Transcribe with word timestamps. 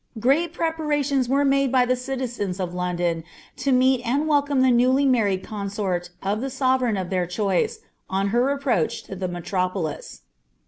Great 0.19 0.51
prepatalioUB 0.51 1.29
were 1.29 1.45
made 1.45 1.71
by 1.71 1.85
the 1.85 1.95
citizens 1.95 2.59
of 2.59 2.73
London 2.73 3.23
la 3.67 3.71
mcdai 3.71 4.25
welcome 4.25 4.61
the 4.61 4.71
newly 4.71 5.05
married 5.05 5.43
consort 5.43 6.09
of 6.23 6.41
the 6.41 6.49
sovereign 6.49 6.97
of 6.97 7.11
their 7.11 7.27
cIkmcc 7.27 7.77
*■ 8.11 8.29
her 8.29 8.49
approach 8.49 9.03
to 9.03 9.15
the 9.15 9.27
metropolis. 9.27 10.21